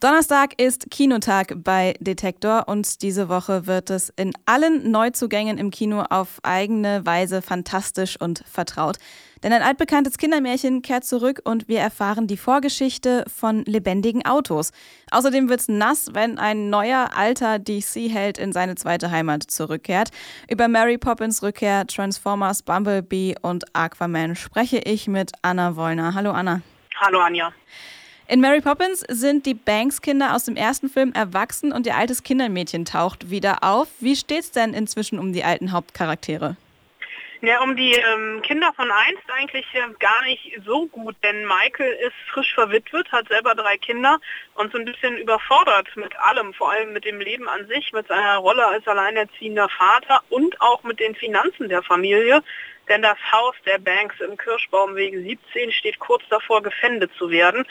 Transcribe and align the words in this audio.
Donnerstag 0.00 0.58
ist 0.58 0.90
Kinotag 0.90 1.52
bei 1.62 1.94
Detektor 2.00 2.68
und 2.68 3.02
diese 3.02 3.28
Woche 3.28 3.66
wird 3.66 3.90
es 3.90 4.08
in 4.16 4.32
allen 4.46 4.90
Neuzugängen 4.90 5.58
im 5.58 5.70
Kino 5.70 6.00
auf 6.08 6.38
eigene 6.42 7.04
Weise 7.04 7.42
fantastisch 7.42 8.18
und 8.18 8.42
vertraut. 8.50 8.96
Denn 9.42 9.52
ein 9.52 9.60
altbekanntes 9.60 10.16
Kindermärchen 10.16 10.80
kehrt 10.80 11.04
zurück 11.04 11.42
und 11.44 11.68
wir 11.68 11.80
erfahren 11.80 12.26
die 12.26 12.38
Vorgeschichte 12.38 13.26
von 13.28 13.62
lebendigen 13.66 14.24
Autos. 14.24 14.72
Außerdem 15.10 15.50
wird's 15.50 15.68
nass, 15.68 16.14
wenn 16.14 16.38
ein 16.38 16.70
neuer 16.70 17.10
alter 17.14 17.58
DC-Held 17.58 18.38
in 18.38 18.54
seine 18.54 18.76
zweite 18.76 19.10
Heimat 19.10 19.42
zurückkehrt. 19.50 20.12
Über 20.48 20.68
Mary 20.68 20.96
Poppins 20.96 21.42
Rückkehr, 21.42 21.86
Transformers, 21.86 22.62
Bumblebee 22.62 23.34
und 23.42 23.64
Aquaman 23.74 24.34
spreche 24.34 24.78
ich 24.78 25.08
mit 25.08 25.32
Anna 25.42 25.76
Wollner. 25.76 26.14
Hallo 26.14 26.30
Anna. 26.30 26.62
Hallo 26.98 27.20
Anja. 27.20 27.52
In 28.30 28.40
Mary 28.40 28.60
Poppins 28.60 29.00
sind 29.08 29.44
die 29.44 29.54
Banks-Kinder 29.54 30.36
aus 30.36 30.44
dem 30.44 30.54
ersten 30.54 30.88
Film 30.88 31.12
erwachsen 31.14 31.72
und 31.72 31.84
ihr 31.84 31.96
altes 31.96 32.22
Kindermädchen 32.22 32.84
taucht 32.84 33.28
wieder 33.28 33.64
auf. 33.64 33.88
Wie 33.98 34.14
steht's 34.14 34.52
denn 34.52 34.72
inzwischen 34.72 35.18
um 35.18 35.32
die 35.32 35.42
alten 35.42 35.72
Hauptcharaktere? 35.72 36.54
Ja, 37.40 37.60
um 37.60 37.74
die 37.74 37.90
ähm, 37.90 38.40
Kinder 38.42 38.72
von 38.76 38.88
einst 38.88 39.24
eigentlich 39.36 39.66
äh, 39.72 39.80
gar 39.98 40.22
nicht 40.26 40.60
so 40.64 40.86
gut, 40.86 41.16
denn 41.24 41.44
Michael 41.44 41.90
ist 42.06 42.14
frisch 42.32 42.54
verwitwet, 42.54 43.10
hat 43.10 43.26
selber 43.26 43.56
drei 43.56 43.76
Kinder 43.78 44.20
und 44.54 44.70
so 44.70 44.78
ein 44.78 44.84
bisschen 44.84 45.16
überfordert 45.16 45.88
mit 45.96 46.16
allem, 46.20 46.54
vor 46.54 46.70
allem 46.70 46.92
mit 46.92 47.04
dem 47.04 47.18
Leben 47.18 47.48
an 47.48 47.66
sich, 47.66 47.92
mit 47.92 48.06
seiner 48.06 48.36
Rolle 48.36 48.64
als 48.64 48.86
alleinerziehender 48.86 49.68
Vater 49.70 50.20
und 50.28 50.60
auch 50.60 50.84
mit 50.84 51.00
den 51.00 51.16
Finanzen 51.16 51.68
der 51.68 51.82
Familie. 51.82 52.44
Denn 52.88 53.02
das 53.02 53.18
Haus 53.32 53.54
der 53.66 53.78
Banks 53.78 54.20
im 54.20 54.36
Kirschbaumweg 54.36 55.14
17 55.14 55.72
steht 55.72 55.98
kurz 55.98 56.22
davor, 56.28 56.62
gefändet 56.62 57.10
zu 57.18 57.30
werden. 57.30 57.64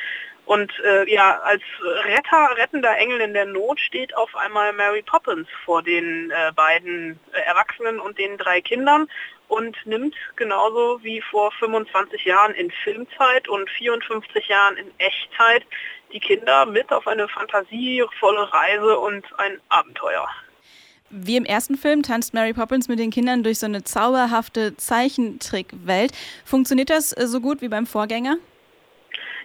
Und 0.49 0.73
äh, 0.79 1.07
ja, 1.13 1.39
als 1.41 1.61
Retter, 2.05 2.57
rettender 2.57 2.97
Engel 2.97 3.21
in 3.21 3.35
der 3.35 3.45
Not 3.45 3.79
steht 3.79 4.17
auf 4.17 4.35
einmal 4.35 4.73
Mary 4.73 5.03
Poppins 5.03 5.47
vor 5.63 5.83
den 5.83 6.31
äh, 6.31 6.51
beiden 6.53 7.19
äh, 7.33 7.41
Erwachsenen 7.41 7.99
und 7.99 8.17
den 8.17 8.35
drei 8.35 8.59
Kindern 8.59 9.07
und 9.47 9.77
nimmt 9.85 10.15
genauso 10.37 11.03
wie 11.03 11.21
vor 11.21 11.51
25 11.51 12.25
Jahren 12.25 12.55
in 12.55 12.71
Filmzeit 12.83 13.47
und 13.47 13.69
54 13.69 14.47
Jahren 14.47 14.77
in 14.77 14.87
Echtzeit 14.97 15.67
die 16.11 16.19
Kinder 16.19 16.65
mit 16.65 16.91
auf 16.91 17.05
eine 17.05 17.27
fantasievolle 17.27 18.51
Reise 18.51 18.97
und 18.97 19.27
ein 19.37 19.61
Abenteuer. 19.69 20.27
Wie 21.11 21.37
im 21.37 21.45
ersten 21.45 21.75
Film 21.75 22.01
tanzt 22.01 22.33
Mary 22.33 22.53
Poppins 22.53 22.87
mit 22.87 22.97
den 22.97 23.11
Kindern 23.11 23.43
durch 23.43 23.59
so 23.59 23.67
eine 23.67 23.83
zauberhafte 23.83 24.75
Zeichentrickwelt. 24.77 26.11
Funktioniert 26.43 26.89
das 26.89 27.15
äh, 27.15 27.27
so 27.27 27.39
gut 27.39 27.61
wie 27.61 27.69
beim 27.69 27.85
Vorgänger? 27.85 28.37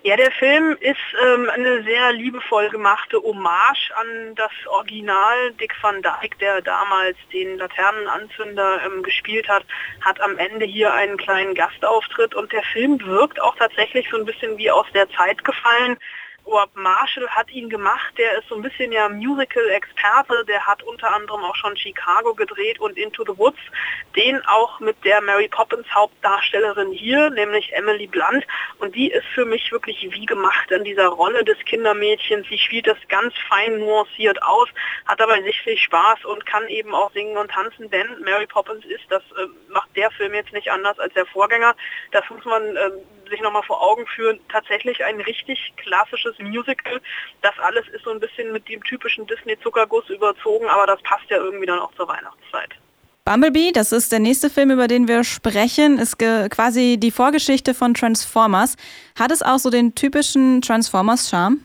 Ja, 0.06 0.16
der 0.16 0.32
Film 0.32 0.76
ist 0.80 0.98
ähm, 1.24 1.48
eine 1.48 1.82
sehr 1.82 2.12
liebevoll 2.12 2.68
gemachte 2.68 3.16
Hommage 3.22 3.90
an 3.94 4.34
das 4.34 4.50
Original. 4.66 5.52
Dick 5.52 5.74
van 5.80 6.02
Dyke, 6.02 6.36
der 6.42 6.60
damals 6.60 7.16
den 7.32 7.56
Laternenanzünder 7.56 8.82
ähm, 8.84 9.02
gespielt 9.02 9.48
hat, 9.48 9.64
hat 10.02 10.20
am 10.20 10.36
Ende 10.36 10.66
hier 10.66 10.92
einen 10.92 11.16
kleinen 11.16 11.54
Gastauftritt 11.54 12.34
und 12.34 12.52
der 12.52 12.62
Film 12.74 13.00
wirkt 13.00 13.40
auch 13.40 13.56
tatsächlich 13.56 14.06
so 14.10 14.18
ein 14.18 14.26
bisschen 14.26 14.58
wie 14.58 14.70
aus 14.70 14.84
der 14.92 15.08
Zeit 15.08 15.42
gefallen. 15.42 15.96
Rob 16.46 16.70
Marshall 16.74 17.28
hat 17.28 17.50
ihn 17.50 17.70
gemacht, 17.70 18.12
der 18.18 18.38
ist 18.38 18.48
so 18.48 18.54
ein 18.56 18.62
bisschen 18.62 18.92
ja 18.92 19.08
Musical-Experte, 19.08 20.44
der 20.46 20.66
hat 20.66 20.82
unter 20.82 21.14
anderem 21.14 21.42
auch 21.42 21.56
schon 21.56 21.76
Chicago 21.76 22.34
gedreht 22.34 22.78
und 22.80 22.98
Into 22.98 23.24
the 23.24 23.36
Woods, 23.38 23.58
den 24.14 24.44
auch 24.46 24.78
mit 24.78 25.02
der 25.04 25.22
Mary 25.22 25.48
Poppins 25.48 25.86
Hauptdarstellerin 25.94 26.92
hier, 26.92 27.30
nämlich 27.30 27.72
Emily 27.72 28.06
Blunt. 28.06 28.46
Und 28.78 28.94
die 28.94 29.10
ist 29.10 29.26
für 29.34 29.46
mich 29.46 29.72
wirklich 29.72 30.06
wie 30.12 30.26
gemacht 30.26 30.70
in 30.70 30.84
dieser 30.84 31.08
Rolle 31.08 31.44
des 31.44 31.58
Kindermädchens, 31.64 32.46
sie 32.48 32.58
spielt 32.58 32.86
das 32.86 32.98
ganz 33.08 33.32
fein 33.48 33.78
nuanciert 33.78 34.42
aus, 34.42 34.68
hat 35.06 35.22
aber 35.22 35.42
sichtlich 35.42 35.82
Spaß 35.82 36.24
und 36.26 36.44
kann 36.44 36.68
eben 36.68 36.94
auch 36.94 37.10
singen 37.12 37.38
und 37.38 37.50
tanzen, 37.50 37.90
denn 37.90 38.20
Mary 38.22 38.46
Poppins 38.46 38.84
ist, 38.84 39.04
das 39.08 39.22
äh, 39.38 39.46
macht 39.70 39.96
der 39.96 40.10
Film 40.10 40.34
jetzt 40.34 40.52
nicht 40.52 40.70
anders 40.70 40.98
als 40.98 41.14
der 41.14 41.26
Vorgänger, 41.26 41.74
das 42.12 42.28
muss 42.28 42.44
man 42.44 42.76
äh, 42.76 42.90
sich 43.28 43.40
nochmal 43.40 43.62
vor 43.62 43.82
Augen 43.82 44.06
führen, 44.06 44.40
tatsächlich 44.50 45.04
ein 45.04 45.20
richtig 45.20 45.72
klassisches 45.76 46.38
Musical. 46.38 47.00
Das 47.42 47.54
alles 47.58 47.86
ist 47.88 48.04
so 48.04 48.10
ein 48.10 48.20
bisschen 48.20 48.52
mit 48.52 48.68
dem 48.68 48.82
typischen 48.82 49.26
Disney-Zuckerguss 49.26 50.08
überzogen, 50.10 50.66
aber 50.66 50.86
das 50.86 51.02
passt 51.02 51.28
ja 51.30 51.36
irgendwie 51.38 51.66
dann 51.66 51.78
auch 51.78 51.92
zur 51.94 52.08
Weihnachtszeit. 52.08 52.70
Bumblebee, 53.24 53.72
das 53.72 53.92
ist 53.92 54.12
der 54.12 54.18
nächste 54.18 54.50
Film, 54.50 54.70
über 54.70 54.86
den 54.86 55.08
wir 55.08 55.24
sprechen, 55.24 55.98
ist 55.98 56.18
quasi 56.18 56.98
die 56.98 57.10
Vorgeschichte 57.10 57.72
von 57.72 57.94
Transformers. 57.94 58.76
Hat 59.18 59.30
es 59.30 59.42
auch 59.42 59.58
so 59.58 59.70
den 59.70 59.94
typischen 59.94 60.60
Transformers-Charme? 60.60 61.64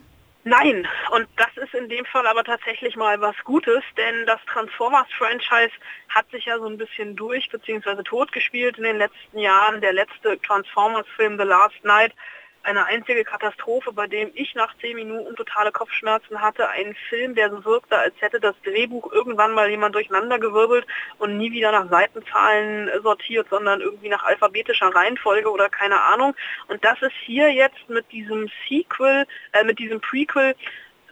Nein, 0.49 0.87
und 1.11 1.27
das 1.35 1.55
ist 1.63 1.75
in 1.75 1.89
dem 1.89 2.05
Fall 2.05 2.25
aber 2.25 2.43
tatsächlich 2.43 2.95
mal 2.95 3.21
was 3.21 3.35
Gutes, 3.43 3.83
denn 3.95 4.25
das 4.25 4.39
Transformers-Franchise 4.51 5.73
hat 6.07 6.27
sich 6.31 6.45
ja 6.45 6.57
so 6.57 6.65
ein 6.65 6.79
bisschen 6.79 7.15
durch 7.15 7.47
bzw. 7.51 8.01
totgespielt 8.01 8.79
in 8.79 8.83
den 8.85 8.97
letzten 8.97 9.37
Jahren. 9.37 9.79
Der 9.79 9.93
letzte 9.93 10.41
Transformers-Film 10.41 11.37
The 11.37 11.43
Last 11.43 11.83
Night 11.83 12.13
eine 12.69 12.85
einzige 12.85 13.23
Katastrophe, 13.23 13.91
bei 13.91 14.07
dem 14.07 14.31
ich 14.35 14.53
nach 14.55 14.75
zehn 14.77 14.95
Minuten 14.95 15.35
totale 15.35 15.71
Kopfschmerzen 15.71 16.39
hatte. 16.39 16.69
Ein 16.69 16.95
Film, 17.09 17.35
der 17.35 17.49
so 17.49 17.65
wirkte, 17.65 17.97
als 17.97 18.13
hätte 18.19 18.39
das 18.39 18.55
Drehbuch 18.63 19.11
irgendwann 19.11 19.53
mal 19.53 19.69
jemand 19.69 19.95
durcheinandergewirbelt 19.95 20.85
und 21.17 21.37
nie 21.37 21.51
wieder 21.51 21.71
nach 21.71 21.89
Seitenzahlen 21.89 22.89
sortiert, 23.01 23.47
sondern 23.49 23.81
irgendwie 23.81 24.09
nach 24.09 24.23
alphabetischer 24.23 24.93
Reihenfolge 24.93 25.49
oder 25.51 25.69
keine 25.69 26.01
Ahnung. 26.01 26.35
Und 26.67 26.83
das 26.85 27.01
ist 27.01 27.15
hier 27.25 27.51
jetzt 27.51 27.89
mit 27.89 28.11
diesem 28.11 28.49
Sequel, 28.67 29.25
äh, 29.53 29.63
mit 29.63 29.79
diesem 29.79 29.99
Prequel, 29.99 30.55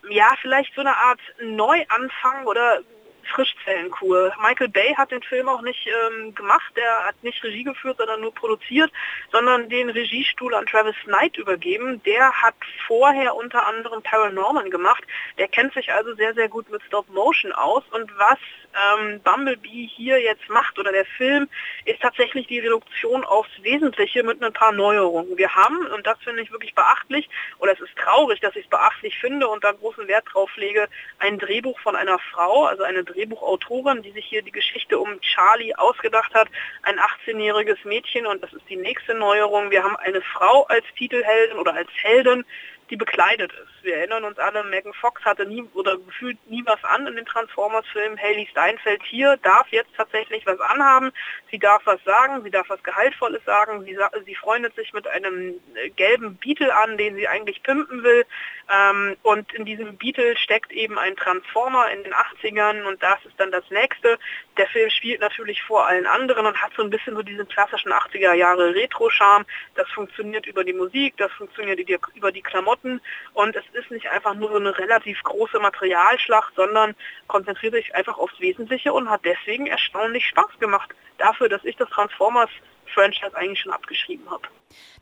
ja, 0.09 0.29
vielleicht 0.41 0.73
so 0.75 0.81
eine 0.81 0.95
Art 0.95 1.19
Neuanfang 1.41 2.45
oder 2.45 2.81
Frischzellenkur. 3.27 4.33
Michael 4.41 4.69
Bay 4.69 4.93
hat 4.95 5.11
den 5.11 5.23
Film 5.23 5.47
auch 5.49 5.61
nicht 5.61 5.87
ähm, 5.87 6.33
gemacht, 6.35 6.71
er 6.75 7.07
hat 7.07 7.21
nicht 7.23 7.43
Regie 7.43 7.63
geführt, 7.63 7.97
sondern 7.97 8.21
nur 8.21 8.33
produziert, 8.33 8.91
sondern 9.31 9.69
den 9.69 9.89
Regiestuhl 9.89 10.53
an 10.53 10.65
Travis 10.65 10.95
Knight 11.05 11.37
übergeben. 11.37 12.01
Der 12.03 12.31
hat 12.31 12.55
vorher 12.87 13.35
unter 13.35 13.65
anderem 13.67 14.01
Paranorman 14.01 14.69
gemacht. 14.69 15.03
Der 15.37 15.47
kennt 15.47 15.73
sich 15.73 15.91
also 15.91 16.15
sehr, 16.15 16.33
sehr 16.33 16.49
gut 16.49 16.69
mit 16.69 16.81
Stop 16.83 17.09
Motion 17.09 17.51
aus. 17.51 17.83
Und 17.91 18.11
was 18.17 18.39
ähm, 18.77 19.21
Bumblebee 19.21 19.89
hier 19.95 20.21
jetzt 20.21 20.47
macht 20.49 20.77
oder 20.79 20.91
der 20.91 21.05
Film, 21.05 21.49
ist 21.85 22.01
tatsächlich 22.01 22.47
die 22.47 22.59
Reduktion 22.59 23.23
aufs 23.23 23.49
Wesentliche 23.61 24.23
mit 24.23 24.43
ein 24.43 24.53
paar 24.53 24.71
Neuerungen. 24.71 25.37
Wir 25.37 25.53
haben, 25.55 25.87
und 25.87 26.05
das 26.05 26.17
finde 26.23 26.41
ich 26.41 26.51
wirklich 26.51 26.75
beachtlich, 26.75 27.29
oder 27.59 27.73
es 27.73 27.79
ist 27.79 27.95
traurig, 27.97 28.39
dass 28.41 28.55
ich 28.55 28.65
es 28.65 28.69
beachtlich 28.69 29.17
finde 29.19 29.47
und 29.47 29.63
da 29.63 29.71
großen 29.71 30.07
Wert 30.07 30.25
drauf 30.31 30.55
lege, 30.55 30.87
ein 31.19 31.39
Drehbuch 31.39 31.79
von 31.79 31.95
einer 31.95 32.19
Frau, 32.31 32.65
also 32.65 32.83
eine 32.83 33.03
Drehbuchautorin, 33.17 34.03
die 34.03 34.11
sich 34.11 34.25
hier 34.25 34.43
die 34.43 34.51
Geschichte 34.51 34.99
um 34.99 35.19
Charlie 35.21 35.73
ausgedacht 35.75 36.33
hat, 36.33 36.47
ein 36.83 36.99
18-jähriges 36.99 37.77
Mädchen 37.83 38.27
und 38.27 38.43
das 38.43 38.53
ist 38.53 38.69
die 38.69 38.75
nächste 38.75 39.15
Neuerung. 39.15 39.71
Wir 39.71 39.83
haben 39.83 39.95
eine 39.97 40.21
Frau 40.21 40.63
als 40.65 40.85
Titelheldin 40.95 41.57
oder 41.57 41.73
als 41.73 41.89
Heldin, 42.01 42.45
die 42.89 42.95
bekleidet 42.95 43.51
ist. 43.51 43.76
Wir 43.87 43.95
erinnern 43.97 44.25
uns 44.25 44.37
alle, 44.37 44.65
Megan 44.65 44.93
Fox 44.93 45.23
hatte 45.23 45.45
nie 45.45 45.63
oder 45.73 45.97
gefühlt 45.97 46.37
nie 46.49 46.61
was 46.65 46.83
an 46.83 47.07
in 47.07 47.15
den 47.15 47.25
Transformers-Filmen. 47.25 48.21
Haley 48.21 48.45
Steinfeld 48.51 49.01
hier 49.03 49.37
darf 49.37 49.67
jetzt 49.69 49.95
tatsächlich 49.95 50.45
was 50.45 50.59
anhaben. 50.59 51.11
Sie 51.51 51.57
darf 51.57 51.81
was 51.85 52.03
sagen, 52.03 52.43
sie 52.43 52.51
darf 52.51 52.69
was 52.69 52.83
Gehaltvolles 52.83 53.43
sagen. 53.45 53.85
Sie, 53.85 53.97
sie 54.25 54.35
freundet 54.35 54.75
sich 54.75 54.91
mit 54.91 55.07
einem 55.07 55.55
äh, 55.75 55.89
gelben 55.91 56.35
Beetle 56.35 56.75
an, 56.75 56.97
den 56.97 57.15
sie 57.15 57.27
eigentlich 57.27 57.63
pimpen 57.63 58.03
will. 58.03 58.25
Ähm, 58.69 59.15
und 59.23 59.53
in 59.53 59.63
diesem 59.63 59.97
Beetle 59.97 60.35
steckt 60.35 60.73
eben 60.73 60.99
ein 60.99 61.15
Transformer 61.15 61.89
in 61.91 62.03
den 62.03 62.13
80ern 62.13 62.83
und 62.85 63.01
das 63.01 63.23
ist 63.25 63.39
dann 63.39 63.51
das 63.51 63.63
nächste. 63.71 64.19
Der 64.57 64.67
Film 64.67 64.89
spielt 64.89 65.21
natürlich 65.21 65.63
vor 65.63 65.87
allen 65.87 66.05
anderen 66.05 66.45
und 66.45 66.61
hat 66.61 66.73
so 66.75 66.83
ein 66.83 66.89
bisschen 66.89 67.15
so 67.15 67.21
diesen 67.21 67.47
klassischen 67.47 67.93
80er 67.93 68.33
Jahre 68.33 68.75
Retro-Charme. 68.75 69.45
Das 69.75 69.89
funktioniert 69.91 70.45
über 70.45 70.65
die 70.65 70.73
Musik, 70.73 71.15
das 71.15 71.31
funktioniert 71.31 71.79
über 72.15 72.33
die 72.33 72.41
Klamotten 72.41 72.67
Klamotten 72.67 73.01
und 73.33 73.55
es 73.55 73.63
ist 73.77 73.91
nicht 73.91 74.07
einfach 74.09 74.33
nur 74.33 74.49
so 74.49 74.57
eine 74.57 74.77
relativ 74.77 75.21
große 75.23 75.59
Materialschlacht, 75.59 76.53
sondern 76.55 76.95
konzentriert 77.27 77.73
sich 77.73 77.95
einfach 77.95 78.17
aufs 78.17 78.39
Wesentliche 78.39 78.93
und 78.93 79.09
hat 79.09 79.21
deswegen 79.23 79.67
erstaunlich 79.67 80.25
Spaß 80.25 80.59
gemacht 80.59 80.89
dafür, 81.17 81.49
dass 81.49 81.63
ich 81.63 81.75
das 81.75 81.89
Transformers 81.89 82.49
Franchise 82.93 83.35
eigentlich 83.35 83.59
schon 83.59 83.71
abgeschrieben 83.71 84.29
habe. 84.29 84.47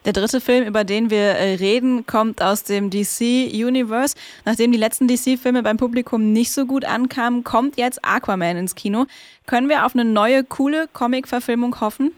Der 0.05 0.13
dritte 0.13 0.39
Film, 0.39 0.67
über 0.67 0.83
den 0.83 1.09
wir 1.09 1.17
äh, 1.17 1.55
reden, 1.55 2.05
kommt 2.05 2.41
aus 2.41 2.63
dem 2.63 2.89
DC 2.89 3.21
Universe. 3.53 4.15
Nachdem 4.43 4.71
die 4.71 4.77
letzten 4.77 5.07
DC-Filme 5.07 5.63
beim 5.63 5.77
Publikum 5.77 6.31
nicht 6.31 6.51
so 6.51 6.65
gut 6.65 6.85
ankamen, 6.85 7.43
kommt 7.43 7.77
jetzt 7.77 8.03
Aquaman 8.03 8.57
ins 8.57 8.75
Kino. 8.75 9.07
Können 9.47 9.69
wir 9.69 9.85
auf 9.85 9.95
eine 9.95 10.05
neue, 10.05 10.43
coole 10.43 10.87
Comic-Verfilmung 10.93 11.79
hoffen? 11.81 12.11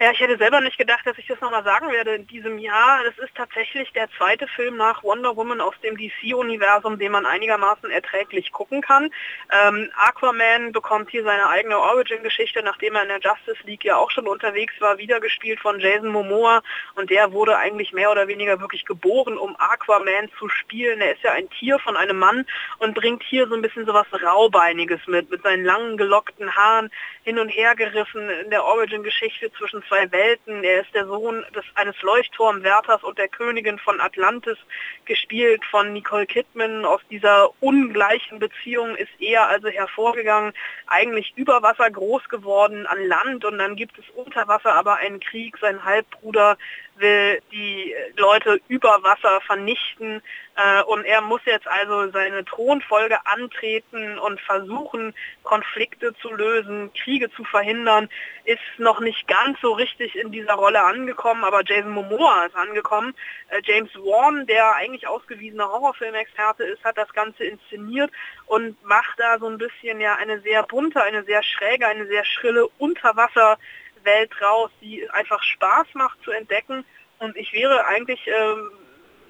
Ja, 0.00 0.12
ich 0.12 0.20
hätte 0.20 0.38
selber 0.38 0.60
nicht 0.60 0.78
gedacht, 0.78 1.04
dass 1.06 1.18
ich 1.18 1.26
das 1.26 1.40
nochmal 1.40 1.64
sagen 1.64 1.90
werde 1.90 2.14
in 2.14 2.24
diesem 2.28 2.58
Jahr. 2.58 3.02
Das 3.02 3.18
ist 3.18 3.34
tatsächlich 3.34 3.92
der 3.94 4.08
zweite 4.16 4.46
Film 4.46 4.76
nach 4.76 5.02
Wonder 5.02 5.34
Woman 5.34 5.60
aus 5.60 5.74
dem 5.82 5.96
DC-Universum, 5.96 7.00
den 7.00 7.10
man 7.10 7.26
einigermaßen 7.26 7.90
erträglich 7.90 8.52
gucken 8.52 8.80
kann. 8.80 9.10
Ähm, 9.50 9.90
Aquaman 9.96 10.70
bekommt 10.70 11.10
hier 11.10 11.24
seine 11.24 11.48
eigene 11.48 11.76
Origin-Geschichte, 11.76 12.62
nachdem 12.62 12.94
er 12.94 13.02
in 13.02 13.08
der 13.08 13.18
Justice 13.18 13.66
League 13.66 13.84
ja 13.84 13.96
auch 13.96 14.12
schon 14.12 14.28
unterwegs 14.28 14.74
war, 14.78 14.98
wiedergespielt 14.98 15.58
von 15.58 15.80
Jason 15.80 16.10
Momoa. 16.10 16.62
Und 16.94 17.10
der 17.10 17.32
wurde 17.32 17.56
eigentlich 17.58 17.92
mehr 17.92 18.12
oder 18.12 18.28
weniger 18.28 18.60
wirklich 18.60 18.84
geboren, 18.84 19.36
um 19.36 19.56
Aquaman 19.58 20.30
zu 20.38 20.48
spielen. 20.48 21.00
Er 21.00 21.14
ist 21.14 21.24
ja 21.24 21.32
ein 21.32 21.50
Tier 21.50 21.80
von 21.80 21.96
einem 21.96 22.20
Mann 22.20 22.46
und 22.78 22.94
bringt 22.94 23.24
hier 23.24 23.48
so 23.48 23.56
ein 23.56 23.62
bisschen 23.62 23.84
sowas 23.84 24.06
Raubeiniges 24.12 25.00
mit, 25.08 25.28
mit 25.28 25.42
seinen 25.42 25.64
langen 25.64 25.96
gelockten 25.96 26.54
Haaren 26.54 26.88
hin 27.24 27.40
und 27.40 27.48
her 27.48 27.74
gerissen 27.74 28.30
in 28.30 28.50
der 28.50 28.64
Origin-Geschichte 28.64 29.50
zwischen 29.54 29.82
zwei 29.88 30.10
Welten. 30.12 30.62
Er 30.62 30.82
ist 30.82 30.94
der 30.94 31.06
Sohn 31.06 31.44
des, 31.54 31.64
eines 31.74 32.00
Leuchtturmwärters 32.02 33.02
und 33.02 33.18
der 33.18 33.28
Königin 33.28 33.78
von 33.78 34.00
Atlantis, 34.00 34.58
gespielt 35.04 35.64
von 35.64 35.92
Nicole 35.92 36.26
Kidman. 36.26 36.84
Aus 36.84 37.00
dieser 37.10 37.50
ungleichen 37.60 38.38
Beziehung 38.38 38.96
ist 38.96 39.10
er 39.18 39.48
also 39.48 39.68
hervorgegangen, 39.68 40.52
eigentlich 40.86 41.32
über 41.36 41.62
Wasser 41.62 41.90
groß 41.90 42.28
geworden, 42.28 42.86
an 42.86 43.02
Land 43.04 43.44
und 43.44 43.58
dann 43.58 43.76
gibt 43.76 43.98
es 43.98 44.04
unter 44.14 44.46
Wasser 44.48 44.74
aber 44.74 44.96
einen 44.96 45.20
Krieg. 45.20 45.56
Sein 45.60 45.84
Halbbruder 45.84 46.56
will 46.96 47.40
die 47.52 47.67
Leute 48.16 48.60
über 48.68 49.02
Wasser 49.02 49.40
vernichten 49.42 50.22
äh, 50.56 50.82
und 50.82 51.04
er 51.04 51.20
muss 51.20 51.40
jetzt 51.44 51.68
also 51.68 52.10
seine 52.10 52.44
Thronfolge 52.44 53.18
antreten 53.26 54.18
und 54.18 54.40
versuchen, 54.40 55.14
Konflikte 55.42 56.14
zu 56.20 56.32
lösen, 56.32 56.92
Kriege 56.94 57.30
zu 57.30 57.44
verhindern, 57.44 58.08
ist 58.44 58.60
noch 58.78 59.00
nicht 59.00 59.26
ganz 59.28 59.60
so 59.60 59.72
richtig 59.72 60.16
in 60.16 60.32
dieser 60.32 60.54
Rolle 60.54 60.82
angekommen, 60.82 61.44
aber 61.44 61.62
Jason 61.64 61.92
Momoa 61.92 62.46
ist 62.46 62.56
angekommen. 62.56 63.14
Äh, 63.48 63.60
James 63.64 63.94
Wan, 63.96 64.46
der 64.46 64.74
eigentlich 64.74 65.06
ausgewiesener 65.06 65.68
Horrorfilmexperte 65.68 66.64
ist, 66.64 66.84
hat 66.84 66.98
das 66.98 67.12
Ganze 67.12 67.44
inszeniert 67.44 68.10
und 68.46 68.82
macht 68.84 69.18
da 69.18 69.38
so 69.38 69.46
ein 69.46 69.58
bisschen 69.58 70.00
ja 70.00 70.16
eine 70.16 70.40
sehr 70.40 70.62
bunte, 70.62 71.02
eine 71.02 71.24
sehr 71.24 71.42
schräge, 71.42 71.86
eine 71.86 72.06
sehr 72.06 72.24
schrille 72.24 72.66
Unterwasser 72.78 73.58
Welt 74.04 74.30
raus, 74.40 74.70
die 74.80 75.08
einfach 75.10 75.42
Spaß 75.42 75.88
macht 75.94 76.22
zu 76.22 76.30
entdecken. 76.30 76.84
Und 77.18 77.36
ich 77.36 77.52
wäre 77.52 77.86
eigentlich 77.86 78.20
ähm, 78.26 78.70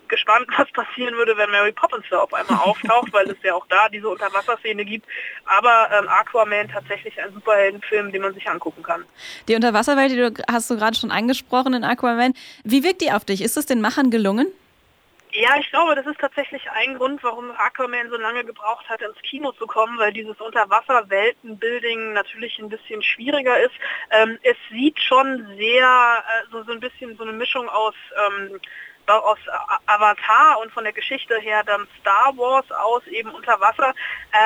gespannt, 0.08 0.46
was 0.56 0.70
passieren 0.72 1.14
würde, 1.14 1.36
wenn 1.36 1.50
Mary 1.50 1.72
Poppins 1.72 2.04
da 2.10 2.20
auf 2.20 2.32
einmal 2.32 2.58
auftaucht, 2.58 3.12
weil 3.12 3.30
es 3.30 3.36
ja 3.42 3.54
auch 3.54 3.66
da 3.68 3.88
diese 3.88 4.08
Unterwasserszene 4.08 4.84
gibt. 4.84 5.06
Aber 5.44 5.90
ähm, 5.92 6.08
Aquaman 6.08 6.68
tatsächlich 6.68 7.20
ein 7.20 7.32
Superheldenfilm, 7.32 8.12
den 8.12 8.22
man 8.22 8.34
sich 8.34 8.48
angucken 8.48 8.82
kann. 8.82 9.04
Die 9.48 9.54
Unterwasserwelt, 9.54 10.10
die 10.10 10.16
du 10.16 10.32
hast 10.50 10.70
du 10.70 10.76
gerade 10.76 10.96
schon 10.96 11.10
angesprochen 11.10 11.74
in 11.74 11.84
Aquaman. 11.84 12.34
Wie 12.64 12.82
wirkt 12.82 13.00
die 13.00 13.12
auf 13.12 13.24
dich? 13.24 13.42
Ist 13.42 13.56
es 13.56 13.66
den 13.66 13.80
Machern 13.80 14.10
gelungen? 14.10 14.46
Ja, 15.32 15.56
ich 15.60 15.70
glaube, 15.70 15.94
das 15.94 16.06
ist 16.06 16.18
tatsächlich 16.20 16.70
ein 16.70 16.94
Grund, 16.96 17.22
warum 17.22 17.50
Aquaman 17.50 18.08
so 18.08 18.16
lange 18.16 18.44
gebraucht 18.44 18.88
hat, 18.88 19.02
ins 19.02 19.20
Kino 19.22 19.52
zu 19.52 19.66
kommen, 19.66 19.98
weil 19.98 20.12
dieses 20.12 20.40
Unterwasser-Weltenbuilding 20.40 22.14
natürlich 22.14 22.58
ein 22.58 22.70
bisschen 22.70 23.02
schwieriger 23.02 23.60
ist. 23.60 23.74
Ähm, 24.10 24.38
es 24.42 24.56
sieht 24.70 25.00
schon 25.00 25.46
sehr, 25.58 26.24
äh, 26.26 26.50
so, 26.50 26.62
so 26.62 26.72
ein 26.72 26.80
bisschen 26.80 27.16
so 27.16 27.24
eine 27.24 27.32
Mischung 27.32 27.68
aus 27.68 27.94
ähm, 28.26 28.58
aus 29.14 29.38
Avatar 29.86 30.58
und 30.60 30.72
von 30.72 30.84
der 30.84 30.92
Geschichte 30.92 31.38
her 31.38 31.62
dann 31.64 31.86
Star 32.00 32.32
Wars 32.36 32.70
aus, 32.70 33.06
eben 33.06 33.30
unter 33.30 33.60
Wasser, 33.60 33.94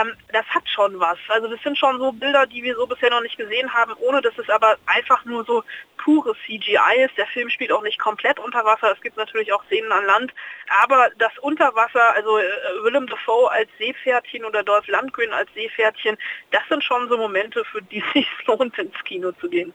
ähm, 0.00 0.12
das 0.32 0.46
hat 0.46 0.68
schon 0.68 0.98
was. 1.00 1.18
Also 1.28 1.48
das 1.48 1.62
sind 1.62 1.78
schon 1.78 1.98
so 1.98 2.12
Bilder, 2.12 2.46
die 2.46 2.62
wir 2.62 2.74
so 2.74 2.86
bisher 2.86 3.10
noch 3.10 3.22
nicht 3.22 3.36
gesehen 3.36 3.72
haben, 3.72 3.92
ohne 3.98 4.20
dass 4.20 4.36
es 4.38 4.48
aber 4.48 4.76
einfach 4.86 5.24
nur 5.24 5.44
so 5.44 5.64
pures 5.98 6.36
CGI 6.46 7.04
ist. 7.04 7.16
Der 7.16 7.26
Film 7.26 7.50
spielt 7.50 7.72
auch 7.72 7.82
nicht 7.82 7.98
komplett 7.98 8.38
unter 8.38 8.64
Wasser. 8.64 8.92
Es 8.92 9.00
gibt 9.00 9.16
natürlich 9.16 9.52
auch 9.52 9.64
Szenen 9.64 9.92
an 9.92 10.06
Land. 10.06 10.34
Aber 10.82 11.10
das 11.18 11.36
Unterwasser, 11.40 12.14
also 12.14 12.38
äh, 12.38 12.44
Willem 12.82 13.06
Dafoe 13.06 13.50
als 13.50 13.68
Seepferdchen 13.78 14.44
oder 14.44 14.62
Dolph 14.62 14.86
Lundgren 14.86 15.32
als 15.32 15.52
Seepferdchen, 15.54 16.16
das 16.50 16.62
sind 16.68 16.82
schon 16.82 17.08
so 17.08 17.16
Momente, 17.16 17.64
für 17.64 17.82
die 17.82 17.98
es 18.06 18.12
sich 18.12 18.28
lohnt, 18.46 18.78
ins 18.78 19.04
Kino 19.04 19.32
zu 19.32 19.48
gehen 19.48 19.74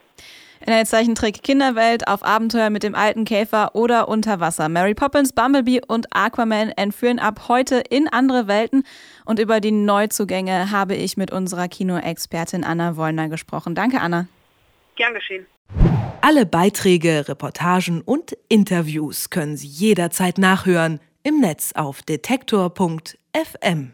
in 0.60 0.72
der 0.72 0.84
Zeichentrick 0.84 1.42
Kinderwelt, 1.42 2.08
auf 2.08 2.24
Abenteuer 2.24 2.70
mit 2.70 2.82
dem 2.82 2.94
alten 2.94 3.24
Käfer 3.24 3.74
oder 3.74 4.08
unter 4.08 4.40
Wasser. 4.40 4.68
Mary 4.68 4.94
Poppins, 4.94 5.32
Bumblebee 5.32 5.80
und 5.86 6.06
Aquaman 6.14 6.70
entführen 6.70 7.18
ab 7.18 7.48
heute 7.48 7.82
in 7.90 8.08
andere 8.08 8.48
Welten. 8.48 8.84
Und 9.24 9.38
über 9.38 9.60
die 9.60 9.72
Neuzugänge 9.72 10.70
habe 10.70 10.94
ich 10.94 11.16
mit 11.16 11.30
unserer 11.30 11.68
Kinoexpertin 11.68 12.64
Anna 12.64 12.96
Wollner 12.96 13.28
gesprochen. 13.28 13.74
Danke, 13.74 14.00
Anna. 14.00 14.26
Gern 14.96 15.14
geschehen. 15.14 15.46
Alle 16.20 16.46
Beiträge, 16.46 17.28
Reportagen 17.28 18.02
und 18.02 18.36
Interviews 18.48 19.30
können 19.30 19.56
Sie 19.56 19.68
jederzeit 19.68 20.38
nachhören 20.38 21.00
im 21.22 21.40
Netz 21.40 21.72
auf 21.74 22.02
detektor.fm. 22.02 23.92